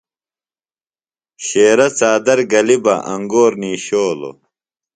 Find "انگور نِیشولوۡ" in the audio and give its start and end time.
3.13-4.35